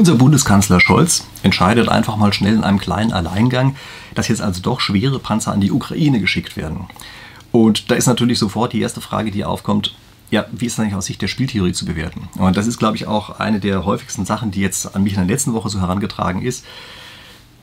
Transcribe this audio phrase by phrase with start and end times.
[0.00, 3.76] Unser Bundeskanzler Scholz entscheidet einfach mal schnell in einem kleinen Alleingang,
[4.14, 6.86] dass jetzt also doch schwere Panzer an die Ukraine geschickt werden.
[7.52, 9.94] Und da ist natürlich sofort die erste Frage, die aufkommt,
[10.30, 12.30] ja, wie ist das eigentlich aus Sicht der Spieltheorie zu bewerten?
[12.38, 15.18] Und das ist, glaube ich, auch eine der häufigsten Sachen, die jetzt an mich in
[15.18, 16.64] der letzten Woche so herangetragen ist.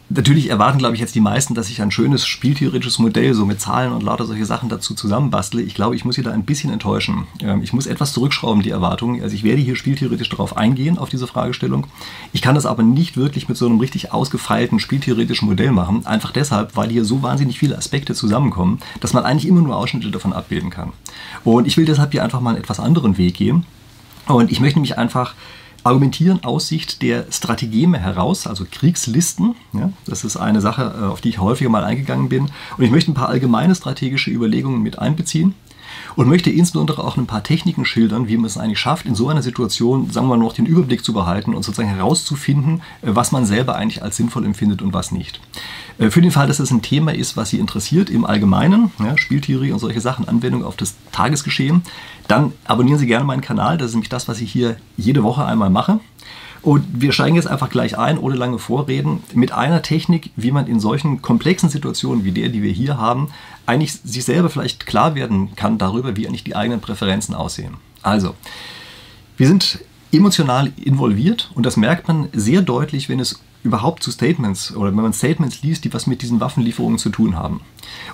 [0.10, 3.60] Natürlich erwarten, glaube ich, jetzt die meisten, dass ich ein schönes spieltheoretisches Modell so mit
[3.60, 5.62] Zahlen und lauter solche Sachen dazu zusammenbastle.
[5.62, 7.28] Ich glaube, ich muss hier da ein bisschen enttäuschen.
[7.42, 9.22] Ähm, ich muss etwas zurückschrauben, die Erwartungen.
[9.22, 11.88] Also ich werde hier spieltheoretisch darauf eingehen, auf diese Fragestellung.
[12.32, 16.06] Ich kann das aber nicht wirklich mit so einem richtig ausgefeilten spieltheoretischen Modell machen.
[16.06, 20.10] Einfach deshalb, weil hier so wahnsinnig viele Aspekte zusammenkommen, dass man eigentlich immer nur Ausschnitte
[20.10, 20.94] davon abbilden kann.
[21.44, 23.66] Und ich will deshalb hier einfach mal einen etwas anderen Weg gehen.
[24.28, 25.36] Und ich möchte mich einfach
[25.84, 29.56] argumentieren aus Sicht der Strategeme heraus, also Kriegslisten.
[29.74, 32.50] Ja, das ist eine Sache, äh, auf die ich häufiger mal eingegangen bin.
[32.78, 35.56] Und ich möchte ein paar allgemeine strategische Überlegungen mit einbeziehen
[36.16, 39.30] und möchte insbesondere auch ein paar Techniken schildern, wie man es eigentlich schafft, in so
[39.30, 43.32] einer Situation, sagen wir mal, noch den Überblick zu behalten und sozusagen herauszufinden, äh, was
[43.32, 45.40] man selber eigentlich als sinnvoll empfindet und was nicht.
[45.98, 49.18] Äh, für den Fall, dass es ein Thema ist, was Sie interessiert im Allgemeinen, ja,
[49.18, 51.82] Spieltheorie und solche Sachen, Anwendung auf das Tagesgeschehen,
[52.28, 53.78] dann abonnieren Sie gerne meinen Kanal.
[53.78, 56.00] Das ist nämlich das, was ich hier jede Woche einmal mache.
[56.62, 60.68] Und wir steigen jetzt einfach gleich ein, ohne lange Vorreden, mit einer Technik, wie man
[60.68, 63.30] in solchen komplexen Situationen wie der, die wir hier haben,
[63.66, 67.76] eigentlich sich selber vielleicht klar werden kann darüber, wie eigentlich die eigenen Präferenzen aussehen.
[68.02, 68.34] Also,
[69.38, 69.80] wir sind
[70.12, 74.96] emotional involviert und das merkt man sehr deutlich, wenn es überhaupt zu Statements oder wenn
[74.96, 77.62] man Statements liest, die was mit diesen Waffenlieferungen zu tun haben.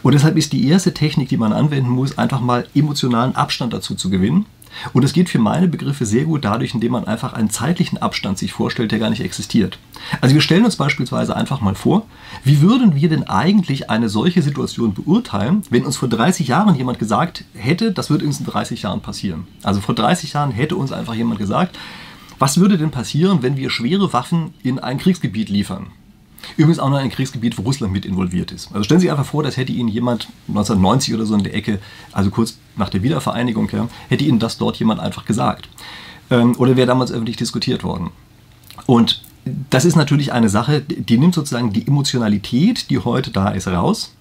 [0.01, 3.95] Und deshalb ist die erste Technik, die man anwenden muss, einfach mal emotionalen Abstand dazu
[3.95, 4.45] zu gewinnen
[4.91, 8.37] und es geht für meine Begriffe sehr gut dadurch, indem man einfach einen zeitlichen Abstand
[8.37, 9.77] sich vorstellt, der gar nicht existiert.
[10.21, 12.05] Also wir stellen uns beispielsweise einfach mal vor,
[12.43, 16.99] wie würden wir denn eigentlich eine solche Situation beurteilen, wenn uns vor 30 Jahren jemand
[16.99, 19.47] gesagt hätte, das wird uns in 30 Jahren passieren.
[19.61, 21.77] Also vor 30 Jahren hätte uns einfach jemand gesagt,
[22.44, 25.88] was würde denn passieren, wenn wir schwere Waffen in ein Kriegsgebiet liefern?
[26.58, 28.67] Übrigens auch noch ein Kriegsgebiet, wo Russland mit involviert ist.
[28.73, 31.55] Also stellen Sie sich einfach vor, das hätte Ihnen jemand 1990 oder so in der
[31.55, 31.80] Ecke,
[32.11, 35.70] also kurz nach der Wiedervereinigung, ja, hätte Ihnen das dort jemand einfach gesagt.
[36.30, 38.09] Ähm, oder wäre damals öffentlich diskutiert worden.
[38.87, 39.23] Und
[39.70, 44.11] das ist natürlich eine Sache, die nimmt sozusagen die Emotionalität, die heute da ist, raus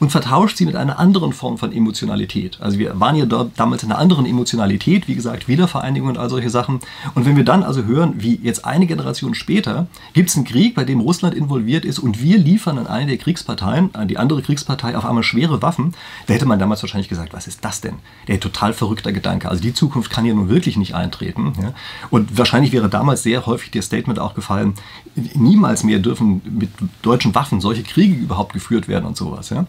[0.00, 2.58] und vertauscht sie mit einer anderen Form von Emotionalität.
[2.60, 6.30] Also wir waren ja dort damals in einer anderen Emotionalität, wie gesagt, Wiedervereinigung und all
[6.30, 6.80] solche Sachen.
[7.14, 10.74] Und wenn wir dann also hören, wie jetzt eine Generation später gibt es einen Krieg,
[10.74, 14.42] bei dem Russland involviert ist und wir liefern an eine der Kriegsparteien, an die andere
[14.42, 15.94] Kriegspartei auf einmal schwere Waffen,
[16.26, 17.96] da hätte man damals wahrscheinlich gesagt, was ist das denn?
[18.28, 19.48] Der total verrückter Gedanke.
[19.48, 21.52] Also die Zukunft kann ja nun wirklich nicht eintreten.
[21.60, 21.74] Ja?
[22.10, 24.74] Und wahrscheinlich wäre damals sehr häufig der Statement auch gefallen,
[25.14, 26.70] niemals mehr dürfen mit
[27.02, 29.50] deutschen Waffen solche Kriege überhaupt geführt werden und sowas.
[29.50, 29.66] Ja?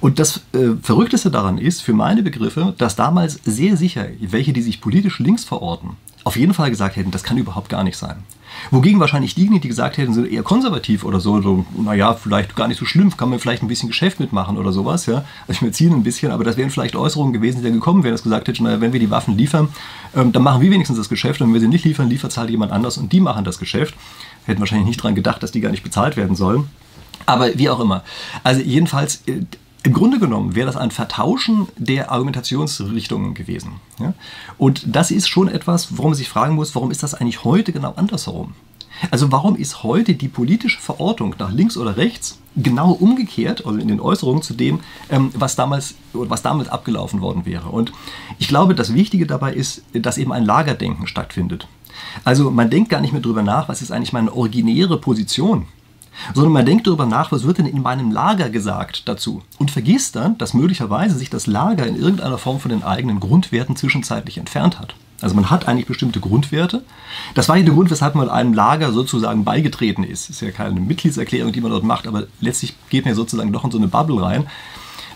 [0.00, 4.62] Und das äh, Verrückteste daran ist, für meine Begriffe, dass damals sehr sicher, welche, die
[4.62, 8.16] sich politisch links verorten, auf jeden Fall gesagt hätten, das kann überhaupt gar nicht sein.
[8.70, 12.68] Wogegen wahrscheinlich diejenigen, die gesagt hätten, sind eher konservativ oder so, so naja, vielleicht gar
[12.68, 15.24] nicht so schlimm, kann man vielleicht ein bisschen Geschäft mitmachen oder sowas, ja.
[15.46, 18.14] Also ich mir ein bisschen, aber das wären vielleicht Äußerungen gewesen, die dann gekommen wären,
[18.14, 19.68] das gesagt hätten, naja, wenn wir die Waffen liefern,
[20.14, 22.50] ähm, dann machen wir wenigstens das Geschäft und wenn wir sie nicht liefern, liefert halt
[22.50, 23.94] jemand anders und die machen das Geschäft.
[24.44, 26.68] Hätten wahrscheinlich nicht daran gedacht, dass die gar nicht bezahlt werden sollen.
[27.28, 28.04] Aber wie auch immer.
[28.42, 29.42] Also jedenfalls, äh,
[29.82, 33.80] im Grunde genommen wäre das ein Vertauschen der Argumentationsrichtungen gewesen.
[34.56, 37.72] Und das ist schon etwas, worum man sich fragen muss, warum ist das eigentlich heute
[37.72, 38.54] genau andersherum?
[39.10, 43.88] Also warum ist heute die politische Verortung nach links oder rechts genau umgekehrt, also in
[43.88, 47.68] den Äußerungen zu dem, ähm, was, damals, was damals abgelaufen worden wäre?
[47.68, 47.92] Und
[48.38, 51.68] ich glaube, das Wichtige dabei ist, dass eben ein Lagerdenken stattfindet.
[52.24, 55.66] Also man denkt gar nicht mehr darüber nach, was ist eigentlich meine originäre Position
[56.34, 60.16] sondern man denkt darüber nach, was wird denn in meinem Lager gesagt dazu und vergisst
[60.16, 64.78] dann, dass möglicherweise sich das Lager in irgendeiner Form von den eigenen Grundwerten zwischenzeitlich entfernt
[64.78, 64.94] hat.
[65.20, 66.84] Also man hat eigentlich bestimmte Grundwerte.
[67.34, 70.30] Das war ja der Grund, weshalb man einem Lager sozusagen beigetreten ist.
[70.30, 73.64] Ist ja keine Mitgliedserklärung, die man dort macht, aber letztlich geht man ja sozusagen doch
[73.64, 74.46] in so eine Bubble rein.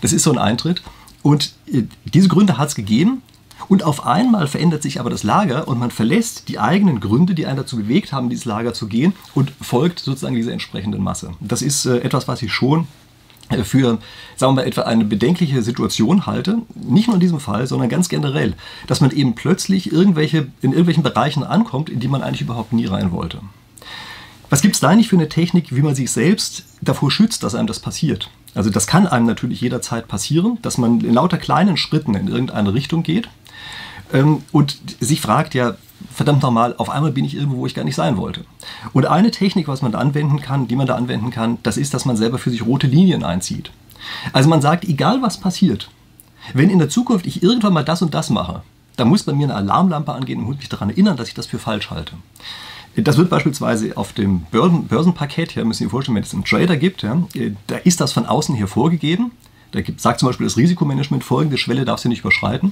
[0.01, 0.81] Das ist so ein Eintritt.
[1.21, 3.21] Und äh, diese Gründe hat es gegeben.
[3.67, 7.45] Und auf einmal verändert sich aber das Lager und man verlässt die eigenen Gründe, die
[7.45, 11.31] einen dazu bewegt haben, dieses Lager zu gehen und folgt sozusagen dieser entsprechenden Masse.
[11.39, 12.87] Das ist äh, etwas, was ich schon
[13.49, 13.99] äh, für,
[14.35, 18.09] sagen wir mal, etwa eine bedenkliche Situation halte, nicht nur in diesem Fall, sondern ganz
[18.09, 18.53] generell,
[18.87, 22.85] dass man eben plötzlich irgendwelche, in irgendwelchen Bereichen ankommt, in die man eigentlich überhaupt nie
[22.85, 23.39] rein wollte.
[24.49, 27.55] Was gibt es da nicht für eine Technik, wie man sich selbst davor schützt, dass
[27.55, 28.29] einem das passiert?
[28.53, 32.73] Also das kann einem natürlich jederzeit passieren, dass man in lauter kleinen Schritten in irgendeine
[32.73, 33.29] Richtung geht
[34.51, 35.75] und sich fragt, ja,
[36.11, 38.45] verdammt nochmal, auf einmal bin ich irgendwo, wo ich gar nicht sein wollte.
[38.91, 41.93] Und eine Technik, was man da anwenden kann, die man da anwenden kann, das ist,
[41.93, 43.71] dass man selber für sich rote Linien einzieht.
[44.33, 45.89] Also man sagt, egal was passiert,
[46.53, 48.61] wenn in der Zukunft ich irgendwann mal das und das mache,
[48.97, 51.57] dann muss bei mir eine Alarmlampe angehen und mich daran erinnern, dass ich das für
[51.57, 52.15] falsch halte.
[52.95, 56.43] Das wird beispielsweise auf dem Börsen, Börsenparkett, hier müssen Sie sich vorstellen, wenn es einen
[56.43, 57.17] Trader gibt, ja,
[57.65, 59.31] da ist das von außen hier vorgegeben.
[59.73, 62.71] Da gibt, sagt zum Beispiel das Risikomanagement, folgende Schwelle darf sie nicht überschreiten.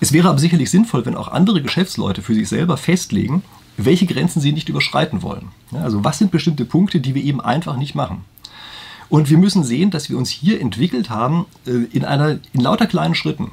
[0.00, 3.42] Es wäre aber sicherlich sinnvoll, wenn auch andere Geschäftsleute für sich selber festlegen,
[3.76, 5.48] welche Grenzen sie nicht überschreiten wollen.
[5.72, 8.24] Ja, also was sind bestimmte Punkte, die wir eben einfach nicht machen.
[9.08, 12.86] Und wir müssen sehen, dass wir uns hier entwickelt haben äh, in, einer, in lauter
[12.86, 13.52] kleinen Schritten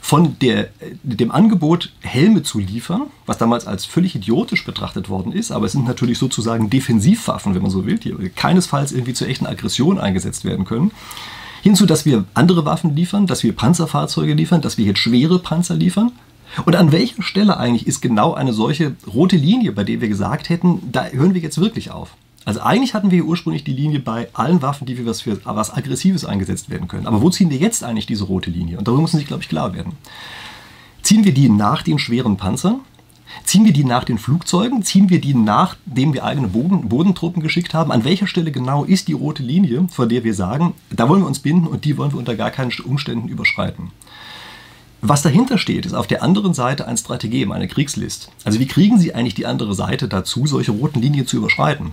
[0.00, 0.70] von der,
[1.04, 5.72] dem Angebot, Helme zu liefern, was damals als völlig idiotisch betrachtet worden ist, aber es
[5.72, 10.44] sind natürlich sozusagen Defensivwaffen, wenn man so will, die keinesfalls irgendwie zur echten Aggression eingesetzt
[10.44, 10.90] werden können.
[11.62, 15.76] Hinzu, dass wir andere Waffen liefern, dass wir Panzerfahrzeuge liefern, dass wir jetzt schwere Panzer
[15.76, 16.10] liefern.
[16.66, 20.48] Und an welcher Stelle eigentlich ist genau eine solche rote Linie, bei der wir gesagt
[20.48, 22.10] hätten, da hören wir jetzt wirklich auf?
[22.44, 25.72] Also eigentlich hatten wir ursprünglich die Linie bei allen Waffen, die wir was für was
[25.72, 27.06] Aggressives eingesetzt werden können.
[27.06, 28.78] Aber wo ziehen wir jetzt eigentlich diese rote Linie?
[28.78, 29.92] Und darüber müssen sich, glaube ich, klar werden.
[31.02, 32.80] Ziehen wir die nach den schweren Panzern?
[33.44, 34.82] Ziehen wir die nach den Flugzeugen?
[34.82, 37.92] Ziehen wir die nachdem wir eigene Boden, Bodentruppen geschickt haben?
[37.92, 41.26] An welcher Stelle genau ist die rote Linie, vor der wir sagen, da wollen wir
[41.26, 43.90] uns binden und die wollen wir unter gar keinen Umständen überschreiten?
[45.04, 48.30] Was dahinter steht, ist auf der anderen Seite ein Strategem, eine Kriegslist.
[48.44, 51.90] Also wie kriegen Sie eigentlich die andere Seite dazu, solche roten Linien zu überschreiten?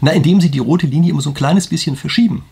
[0.00, 2.44] Na, indem Sie die rote Linie immer so ein kleines bisschen verschieben.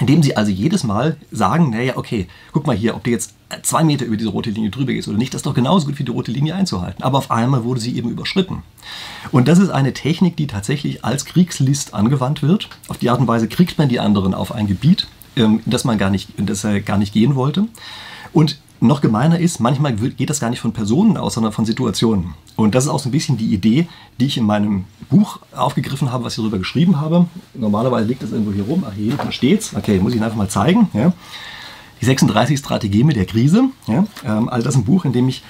[0.00, 3.82] Indem Sie also jedes Mal sagen, naja, okay, guck mal hier, ob du jetzt zwei
[3.82, 6.04] Meter über diese rote Linie drüber gehst oder nicht, das ist doch genauso gut wie
[6.04, 7.02] die rote Linie einzuhalten.
[7.02, 8.62] Aber auf einmal wurde sie eben überschritten.
[9.32, 12.68] Und das ist eine Technik, die tatsächlich als Kriegslist angewandt wird.
[12.88, 15.06] Auf die Art und Weise kriegt man die anderen auf ein Gebiet,
[15.36, 17.66] ähm, in das man gar nicht, in das er gar nicht gehen wollte.
[18.32, 22.34] Und noch gemeiner ist, manchmal geht das gar nicht von Personen aus, sondern von Situationen.
[22.56, 23.88] Und das ist auch so ein bisschen die Idee,
[24.20, 27.26] die ich in meinem Buch aufgegriffen habe, was ich darüber geschrieben habe.
[27.54, 28.84] Normalerweise liegt das irgendwo hier rum.
[28.86, 29.74] Ach, hier hinten steht's.
[29.74, 30.88] Okay, muss ich Ihnen einfach mal zeigen.
[30.92, 31.12] Ja.
[32.00, 33.64] Die 36 Strategeme der Krise.
[33.86, 34.06] Ja.
[34.24, 35.42] Ähm, also das ist ein Buch, in dem ich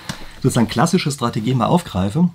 [0.43, 2.31] sozusagen klassische Strategeme aufgreife.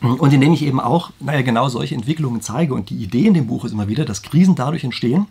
[0.00, 2.74] Und in dem ich eben auch, naja, genau solche Entwicklungen zeige.
[2.74, 5.26] Und die Idee in dem Buch ist immer wieder, dass Krisen dadurch entstehen,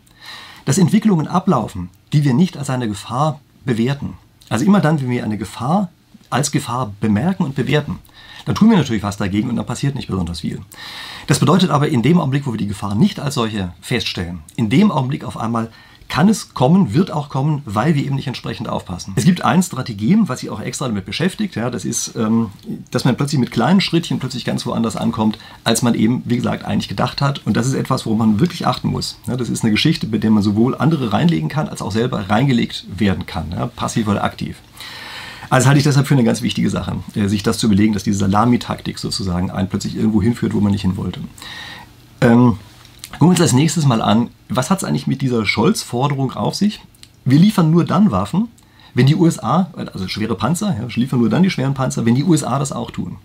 [0.66, 4.14] dass Entwicklungen ablaufen, die wir nicht als eine Gefahr bewerten.
[4.50, 5.90] Also immer dann, wenn wir eine Gefahr
[6.30, 8.00] als Gefahr bemerken und bewerten,
[8.46, 10.62] dann tun wir natürlich was dagegen und dann passiert nicht besonders viel.
[11.28, 14.70] Das bedeutet aber, in dem Augenblick, wo wir die Gefahr nicht als solche feststellen, in
[14.70, 15.72] dem Augenblick auf einmal
[16.14, 19.14] kann es kommen, wird auch kommen, weil wir eben nicht entsprechend aufpassen.
[19.16, 21.56] Es gibt ein Strategem, was sich auch extra damit beschäftigt.
[21.56, 22.52] Ja, das ist, ähm,
[22.92, 26.66] dass man plötzlich mit kleinen Schrittchen plötzlich ganz woanders ankommt, als man eben, wie gesagt,
[26.66, 27.42] eigentlich gedacht hat.
[27.48, 29.18] Und das ist etwas, worum man wirklich achten muss.
[29.26, 32.30] Ja, das ist eine Geschichte, bei der man sowohl andere reinlegen kann, als auch selber
[32.30, 34.58] reingelegt werden kann, ja, passiv oder aktiv.
[35.50, 38.04] Also halte ich deshalb für eine ganz wichtige Sache, äh, sich das zu überlegen, dass
[38.04, 41.22] diese Salamitaktik sozusagen einen plötzlich irgendwo hinführt, wo man nicht hin wollte.
[42.22, 42.60] Ähm,
[43.14, 46.56] Gucken wir uns als nächstes mal an, was hat es eigentlich mit dieser Scholz-Forderung auf
[46.56, 46.82] sich?
[47.26, 48.50] Wir liefern nur dann Waffen,
[48.94, 52.24] wenn die USA, also schwere Panzer, ja, liefern nur dann die schweren Panzer, wenn die
[52.24, 53.18] USA das auch tun.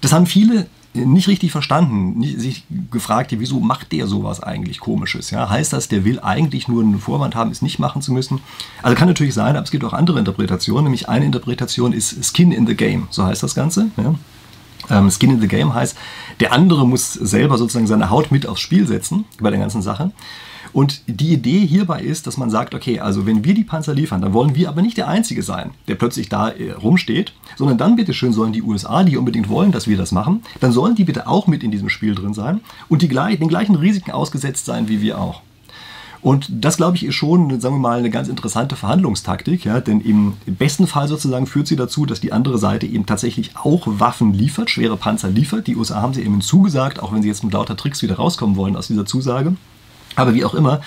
[0.00, 5.30] Das haben viele nicht richtig verstanden, nicht, sich gefragt, wieso macht der sowas eigentlich komisches?
[5.30, 5.48] Ja?
[5.48, 8.40] Heißt das, der will eigentlich nur einen Vorwand haben, es nicht machen zu müssen?
[8.82, 12.52] Also kann natürlich sein, aber es gibt auch andere Interpretationen, nämlich eine Interpretation ist Skin
[12.52, 13.90] in the Game, so heißt das Ganze.
[13.96, 14.14] Ja?
[14.90, 15.96] Ähm, Skin in the Game heißt,
[16.40, 20.12] der andere muss selber sozusagen seine Haut mit aufs Spiel setzen bei der ganzen Sache.
[20.72, 24.20] Und die Idee hierbei ist, dass man sagt, okay, also wenn wir die Panzer liefern,
[24.20, 27.96] dann wollen wir aber nicht der Einzige sein, der plötzlich da äh, rumsteht, sondern dann
[27.96, 31.04] bitte schön sollen die USA, die unbedingt wollen, dass wir das machen, dann sollen die
[31.04, 34.88] bitte auch mit in diesem Spiel drin sein und die, den gleichen Risiken ausgesetzt sein
[34.88, 35.40] wie wir auch.
[36.26, 40.00] Und das, glaube ich, ist schon, sagen wir mal, eine ganz interessante Verhandlungstaktik, ja, denn
[40.00, 44.34] im besten Fall sozusagen führt sie dazu, dass die andere Seite eben tatsächlich auch Waffen
[44.34, 45.68] liefert, schwere Panzer liefert.
[45.68, 48.56] Die USA haben sie eben zugesagt, auch wenn sie jetzt mit lauter Tricks wieder rauskommen
[48.56, 49.54] wollen aus dieser Zusage.
[50.16, 50.80] Aber wie auch immer,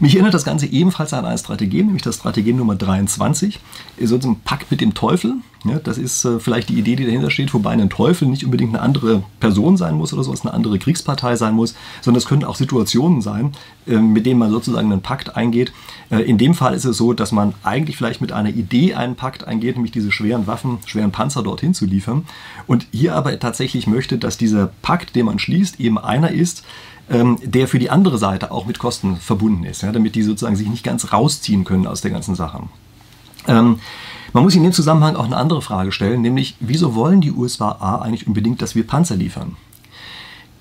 [0.00, 3.60] mich erinnert das Ganze ebenfalls an eine Strategie, nämlich das Strategie Nummer 23,
[4.02, 5.34] so ein Pakt mit dem Teufel.
[5.64, 8.74] Ja, das ist äh, vielleicht die Idee, die dahinter steht, wobei ein Teufel nicht unbedingt
[8.74, 12.44] eine andere Person sein muss oder so, eine andere Kriegspartei sein muss, sondern es können
[12.44, 13.52] auch Situationen sein,
[13.86, 15.72] äh, mit denen man sozusagen einen Pakt eingeht.
[16.10, 19.16] Äh, in dem Fall ist es so, dass man eigentlich vielleicht mit einer Idee einen
[19.16, 22.24] Pakt eingeht, nämlich diese schweren Waffen, schweren Panzer dorthin zu liefern.
[22.68, 26.62] Und hier aber tatsächlich möchte, dass dieser Pakt, den man schließt, eben einer ist,
[27.10, 30.56] ähm, der für die andere Seite auch mit Kosten verbunden ist, ja, damit die sozusagen
[30.56, 32.62] sich nicht ganz rausziehen können aus der ganzen Sache.
[33.46, 33.80] Ähm,
[34.32, 38.00] man muss in dem Zusammenhang auch eine andere Frage stellen, nämlich wieso wollen die USA
[38.02, 39.56] eigentlich unbedingt, dass wir Panzer liefern?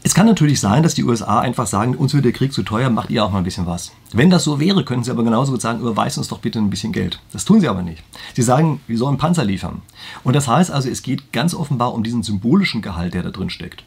[0.03, 2.89] Es kann natürlich sein, dass die USA einfach sagen, uns wird der Krieg zu teuer,
[2.89, 3.91] macht ihr auch mal ein bisschen was.
[4.13, 6.69] Wenn das so wäre, könnten sie aber genauso gut sagen, überweist uns doch bitte ein
[6.69, 7.19] bisschen Geld.
[7.33, 8.01] Das tun sie aber nicht.
[8.33, 9.81] Sie sagen, wir sollen Panzer liefern.
[10.23, 13.49] Und das heißt also, es geht ganz offenbar um diesen symbolischen Gehalt, der da drin
[13.49, 13.83] steckt.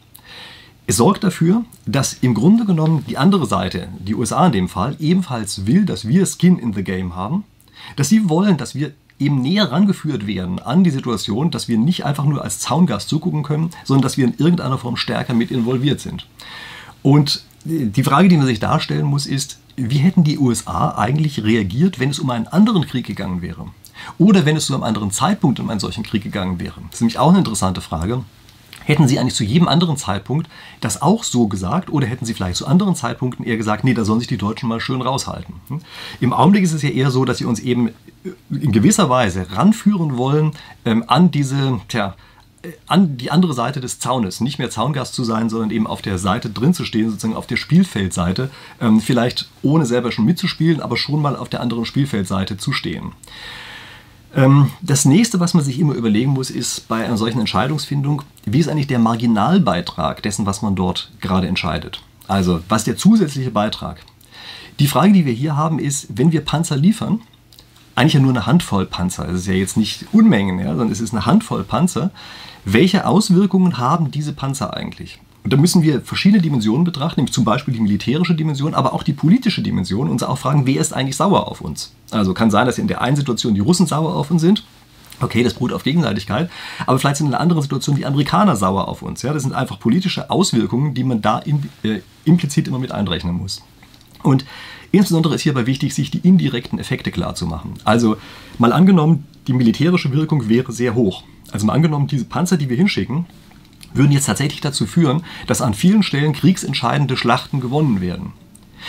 [0.91, 4.97] Es sorgt dafür, dass im Grunde genommen die andere Seite, die USA in dem Fall,
[4.99, 7.45] ebenfalls will, dass wir Skin in the Game haben,
[7.95, 12.03] dass sie wollen, dass wir eben näher rangeführt werden an die Situation, dass wir nicht
[12.03, 16.01] einfach nur als Zaungast zugucken können, sondern dass wir in irgendeiner Form stärker mit involviert
[16.01, 16.27] sind.
[17.03, 22.01] Und die Frage, die man sich darstellen muss, ist, wie hätten die USA eigentlich reagiert,
[22.01, 23.67] wenn es um einen anderen Krieg gegangen wäre?
[24.17, 26.81] Oder wenn es zu einem anderen Zeitpunkt um einen solchen Krieg gegangen wäre?
[26.87, 28.25] Das ist nämlich auch eine interessante Frage.
[28.91, 30.49] Hätten Sie eigentlich zu jedem anderen Zeitpunkt
[30.81, 34.03] das auch so gesagt oder hätten Sie vielleicht zu anderen Zeitpunkten eher gesagt, nee, da
[34.03, 35.55] sollen sich die Deutschen mal schön raushalten?
[35.69, 35.79] Hm?
[36.19, 37.91] Im Augenblick ist es ja eher so, dass Sie uns eben
[38.49, 40.51] in gewisser Weise ranführen wollen
[40.83, 42.15] ähm, an diese, tja,
[42.85, 46.17] an die andere Seite des Zaunes, nicht mehr Zaungast zu sein, sondern eben auf der
[46.17, 50.97] Seite drin zu stehen, sozusagen auf der Spielfeldseite, ähm, vielleicht ohne selber schon mitzuspielen, aber
[50.97, 53.13] schon mal auf der anderen Spielfeldseite zu stehen.
[54.35, 58.59] Ähm, das nächste, was man sich immer überlegen muss, ist bei einer solchen Entscheidungsfindung, wie
[58.59, 62.01] ist eigentlich der Marginalbeitrag dessen, was man dort gerade entscheidet?
[62.27, 64.01] Also, was ist der zusätzliche Beitrag?
[64.79, 67.21] Die Frage, die wir hier haben, ist, wenn wir Panzer liefern,
[67.95, 71.01] eigentlich ja nur eine Handvoll Panzer, es ist ja jetzt nicht Unmengen, ja, sondern es
[71.01, 72.11] ist eine Handvoll Panzer,
[72.63, 75.19] welche Auswirkungen haben diese Panzer eigentlich?
[75.43, 79.03] Und da müssen wir verschiedene Dimensionen betrachten, nämlich zum Beispiel die militärische Dimension, aber auch
[79.03, 81.93] die politische Dimension und uns auch fragen, wer ist eigentlich sauer auf uns?
[82.11, 84.63] Also kann sein, dass in der einen Situation die Russen sauer auf uns sind.
[85.19, 86.49] Okay, das beruht auf Gegenseitigkeit,
[86.87, 89.21] aber vielleicht sind in einer anderen Situation die Amerikaner sauer auf uns.
[89.21, 93.35] Ja, das sind einfach politische Auswirkungen, die man da in, äh, implizit immer mit einrechnen
[93.35, 93.61] muss.
[94.23, 94.45] Und
[94.91, 97.73] insbesondere ist hierbei wichtig, sich die indirekten Effekte klarzumachen.
[97.83, 98.17] Also
[98.57, 101.23] mal angenommen, die militärische Wirkung wäre sehr hoch.
[101.51, 103.25] Also mal angenommen, diese Panzer, die wir hinschicken,
[103.93, 108.33] würden jetzt tatsächlich dazu führen, dass an vielen Stellen kriegsentscheidende Schlachten gewonnen werden.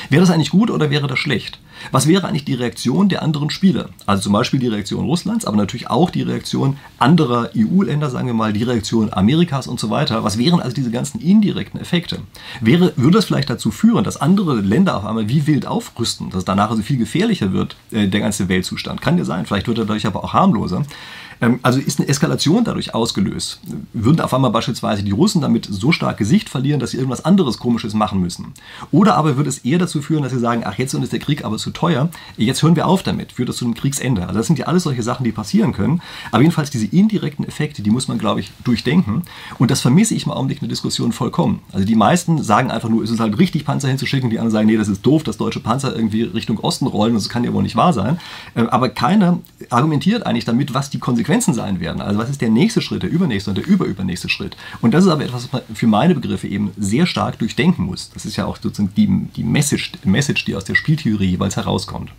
[0.09, 1.59] Wäre das eigentlich gut oder wäre das schlecht?
[1.91, 3.89] Was wäre eigentlich die Reaktion der anderen Spieler?
[4.07, 8.35] Also zum Beispiel die Reaktion Russlands, aber natürlich auch die Reaktion anderer EU-Länder, sagen wir
[8.35, 10.23] mal, die Reaktion Amerikas und so weiter.
[10.23, 12.21] Was wären also diese ganzen indirekten Effekte?
[12.61, 16.45] Wäre, würde das vielleicht dazu führen, dass andere Länder auf einmal wie wild aufrüsten, dass
[16.45, 19.01] danach also viel gefährlicher wird, äh, der ganze Weltzustand?
[19.01, 20.85] Kann ja sein, vielleicht wird er dadurch aber auch harmloser.
[21.43, 23.61] Ähm, also ist eine Eskalation dadurch ausgelöst.
[23.93, 27.59] Würden auf einmal beispielsweise die Russen damit so stark Gesicht verlieren, dass sie irgendwas anderes
[27.59, 28.55] Komisches machen müssen.
[28.93, 31.45] Oder aber würde es eher dazu führen, dass sie sagen, ach jetzt ist der Krieg
[31.45, 34.23] aber zu teuer, jetzt hören wir auf damit, führt das zu einem Kriegsende.
[34.23, 36.01] Also das sind ja alles solche Sachen, die passieren können.
[36.31, 39.23] Aber jedenfalls diese indirekten Effekte, die muss man, glaube ich, durchdenken.
[39.59, 41.61] Und das vermisse ich im Augenblick in der Diskussion vollkommen.
[41.73, 44.31] Also die meisten sagen einfach nur, es ist halt richtig, Panzer hinzuschicken.
[44.31, 47.15] Die anderen sagen, nee, das ist doof, dass deutsche Panzer irgendwie Richtung Osten rollen.
[47.15, 48.21] Das kann ja wohl nicht wahr sein.
[48.55, 49.39] Ähm, aber keiner
[49.71, 52.03] argumentiert eigentlich damit, was die Konsequenzen Konsequenzen sein werden.
[52.03, 54.57] Also was ist der nächste Schritt, der übernächste und der überübernächste Schritt?
[54.83, 58.11] Und das ist aber etwas, was man für meine Begriffe eben sehr stark durchdenken muss.
[58.13, 62.11] Das ist ja auch sozusagen die, die Message, Message, die aus der Spieltheorie jeweils herauskommt.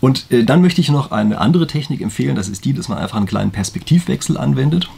[0.00, 2.98] Und äh, dann möchte ich noch eine andere Technik empfehlen, das ist die, dass man
[2.98, 4.88] einfach einen kleinen Perspektivwechsel anwendet.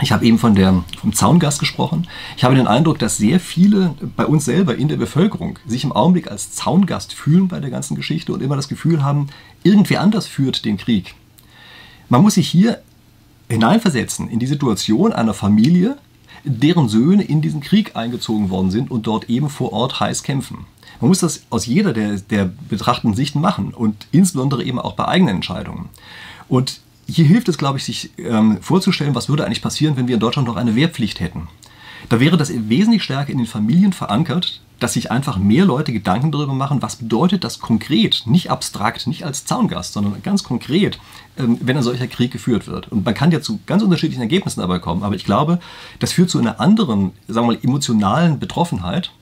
[0.00, 2.06] Ich habe eben von der, vom Zaungast gesprochen.
[2.36, 5.92] Ich habe den Eindruck, dass sehr viele bei uns selber in der Bevölkerung sich im
[5.92, 9.28] Augenblick als Zaungast fühlen bei der ganzen Geschichte und immer das Gefühl haben,
[9.62, 11.14] irgendwer anders führt den Krieg.
[12.08, 12.80] Man muss sich hier
[13.48, 15.96] hineinversetzen in die Situation einer Familie,
[16.44, 20.66] deren Söhne in diesen Krieg eingezogen worden sind und dort eben vor Ort heiß kämpfen.
[21.00, 25.06] Man muss das aus jeder der, der betrachtenden Sichten machen und insbesondere eben auch bei
[25.06, 25.88] eigenen Entscheidungen.
[26.48, 30.14] Und hier hilft es, glaube ich, sich ähm, vorzustellen, was würde eigentlich passieren, wenn wir
[30.14, 31.48] in Deutschland noch eine Wehrpflicht hätten.
[32.08, 36.30] Da wäre das wesentlich stärker in den Familien verankert, dass sich einfach mehr Leute Gedanken
[36.30, 40.98] darüber machen, was bedeutet das konkret, nicht abstrakt, nicht als Zaungast, sondern ganz konkret,
[41.38, 42.92] ähm, wenn ein solcher Krieg geführt wird.
[42.92, 45.60] Und man kann ja zu ganz unterschiedlichen Ergebnissen dabei kommen, aber ich glaube,
[45.98, 49.12] das führt zu einer anderen, sagen wir mal, emotionalen Betroffenheit,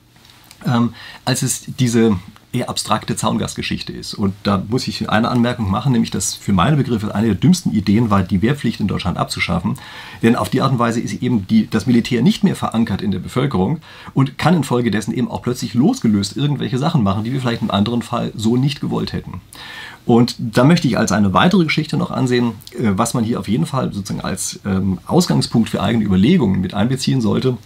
[0.65, 2.17] ähm, als es diese
[2.55, 4.13] eher abstrakte Zaungastgeschichte ist.
[4.13, 7.71] Und da muss ich eine Anmerkung machen, nämlich dass für meine Begriffe eine der dümmsten
[7.71, 9.77] Ideen war, die Wehrpflicht in Deutschland abzuschaffen.
[10.23, 13.11] Denn auf die Art und Weise ist eben die, das Militär nicht mehr verankert in
[13.11, 13.79] der Bevölkerung
[14.13, 18.01] und kann infolgedessen eben auch plötzlich losgelöst irgendwelche Sachen machen, die wir vielleicht im anderen
[18.01, 19.41] Fall so nicht gewollt hätten.
[20.05, 23.47] Und da möchte ich als eine weitere Geschichte noch ansehen, äh, was man hier auf
[23.47, 27.57] jeden Fall sozusagen als ähm, Ausgangspunkt für eigene Überlegungen mit einbeziehen sollte.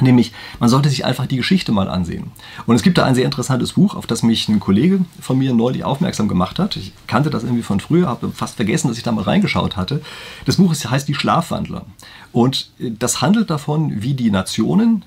[0.00, 2.30] Nämlich, man sollte sich einfach die Geschichte mal ansehen.
[2.66, 5.54] Und es gibt da ein sehr interessantes Buch, auf das mich ein Kollege von mir
[5.54, 6.76] neulich aufmerksam gemacht hat.
[6.76, 10.02] Ich kannte das irgendwie von früher, habe fast vergessen, dass ich da mal reingeschaut hatte.
[10.44, 11.86] Das Buch heißt Die Schlafwandler.
[12.32, 15.04] Und äh, das handelt davon, wie die Nationen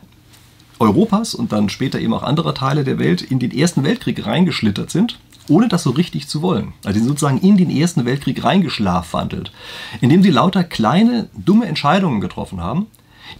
[0.79, 4.89] Europas und dann später eben auch anderer Teile der Welt in den Ersten Weltkrieg reingeschlittert
[4.89, 5.19] sind
[5.50, 6.74] ohne das so richtig zu wollen.
[6.86, 9.51] Also sie sind sozusagen in den Ersten Weltkrieg reingeschlafwandelt,
[10.00, 12.88] indem sie lauter kleine, dumme Entscheidungen getroffen haben,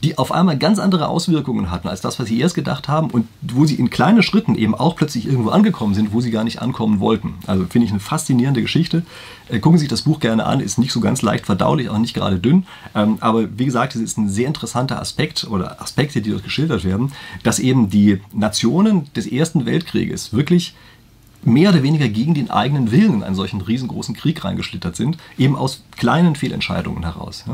[0.04, 3.28] die auf einmal ganz andere Auswirkungen hatten als das, was sie erst gedacht haben und
[3.42, 6.62] wo sie in kleinen Schritten eben auch plötzlich irgendwo angekommen sind, wo sie gar nicht
[6.62, 7.36] ankommen wollten.
[7.48, 9.04] Also finde ich eine faszinierende Geschichte.
[9.50, 11.98] Äh, gucken Sie sich das Buch gerne an, ist nicht so ganz leicht verdaulich, auch
[11.98, 12.66] nicht gerade dünn.
[12.96, 16.84] Ähm, aber wie gesagt, es ist ein sehr interessanter Aspekt oder Aspekte, die dort geschildert
[16.84, 17.12] werden,
[17.44, 20.76] dass eben die Nationen des Ersten Weltkrieges wirklich
[21.44, 25.56] mehr oder weniger gegen den eigenen Willen in einen solchen riesengroßen Krieg reingeschlittert sind, eben
[25.56, 27.46] aus kleinen Fehlentscheidungen heraus.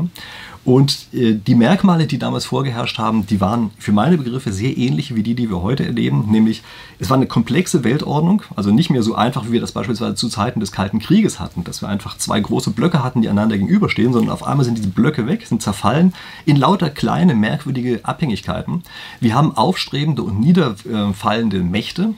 [0.64, 5.14] Und äh, die Merkmale, die damals vorgeherrscht haben, die waren für meine Begriffe sehr ähnlich
[5.14, 6.64] wie die, die wir heute erleben, nämlich
[6.98, 10.28] es war eine komplexe Weltordnung, also nicht mehr so einfach, wie wir das beispielsweise zu
[10.28, 14.12] Zeiten des Kalten Krieges hatten, dass wir einfach zwei große Blöcke hatten, die einander gegenüberstehen,
[14.12, 16.12] sondern auf einmal sind diese Blöcke weg, sind zerfallen
[16.46, 18.82] in lauter kleine, merkwürdige Abhängigkeiten.
[19.20, 22.14] Wir haben aufstrebende und niederfallende Mächte,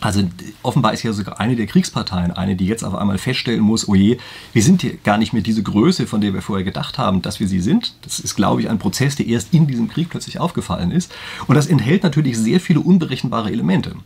[0.00, 0.22] also
[0.62, 3.94] offenbar ist ja sogar eine der Kriegsparteien eine, die jetzt auf einmal feststellen muss, oh
[3.94, 4.18] je,
[4.52, 7.40] wir sind hier gar nicht mehr diese Größe, von der wir vorher gedacht haben, dass
[7.40, 7.94] wir sie sind.
[8.02, 11.12] Das ist, glaube ich, ein Prozess, der erst in diesem Krieg plötzlich aufgefallen ist.
[11.46, 13.96] Und das enthält natürlich sehr viele unberechenbare Elemente.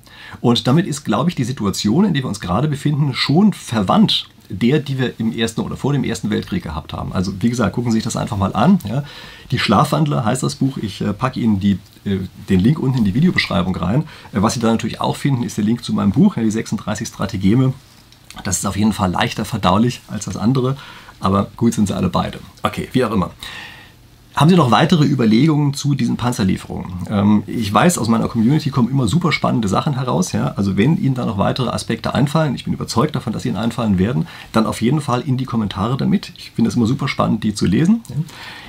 [0.40, 4.28] Und damit ist, glaube ich, die Situation, in der wir uns gerade befinden, schon verwandt
[4.49, 7.12] der, die wir im ersten oder vor dem Ersten Weltkrieg gehabt haben.
[7.12, 8.78] Also wie gesagt, gucken Sie sich das einfach mal an.
[8.88, 9.04] Ja.
[9.50, 10.78] Die Schlafwandler heißt das Buch.
[10.78, 12.18] Ich äh, packe Ihnen die, äh,
[12.49, 14.02] den Link unten in die Videobeschreibung rein.
[14.32, 16.50] Äh, was Sie da natürlich auch finden, ist der Link zu meinem Buch, ja, die
[16.50, 17.72] 36 Strategeme.
[18.44, 20.76] Das ist auf jeden Fall leichter verdaulich als das andere,
[21.20, 22.38] aber gut sind sie alle beide.
[22.62, 23.30] Okay, wie auch immer.
[24.34, 26.90] Haben Sie noch weitere Überlegungen zu diesen Panzerlieferungen?
[27.10, 30.32] Ähm, ich weiß, aus meiner Community kommen immer super spannende Sachen heraus.
[30.32, 30.54] Ja?
[30.56, 33.98] Also wenn Ihnen da noch weitere Aspekte einfallen, ich bin überzeugt davon, dass Ihnen einfallen
[33.98, 36.32] werden, dann auf jeden Fall in die Kommentare damit.
[36.38, 38.00] Ich finde es immer super spannend, die zu lesen.
[38.08, 38.16] Ja?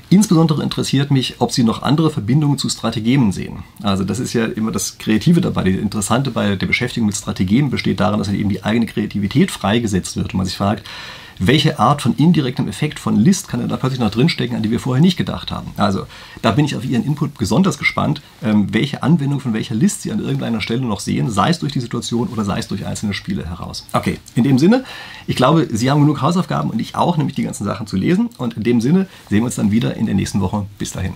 [0.10, 3.64] Insbesondere interessiert mich, ob Sie noch andere Verbindungen zu Strategien sehen.
[3.82, 5.64] Also das ist ja immer das Kreative dabei.
[5.64, 10.18] Das Interessante bei der Beschäftigung mit Strategien besteht darin, dass eben die eigene Kreativität freigesetzt
[10.18, 10.86] wird und man sich fragt,
[11.40, 14.80] welche Art von indirektem Effekt von List kann da plötzlich noch drinstecken, an die wir
[14.80, 15.72] vorher nicht gedacht haben.
[15.78, 16.06] Also
[16.42, 20.12] da bin ich auf Ihren Input besonders gespannt, ähm, welche Anwendung von welcher List Sie
[20.12, 23.14] an irgendeiner Stelle noch sehen, sei es durch die Situation oder sei es durch einzelne
[23.14, 23.86] Spiele heraus.
[23.94, 24.84] Okay, in dem Sinne,
[25.28, 28.30] ich glaube, Sie haben genug Hausaufgaben und ich auch, nämlich die ganzen Sachen zu lesen.
[28.38, 30.66] Und in dem Sinne sehen wir uns dann wieder in der nächsten Woche.
[30.78, 31.14] Bis dahin.